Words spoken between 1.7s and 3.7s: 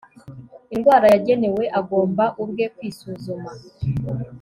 agomba ubwe kwisuzuma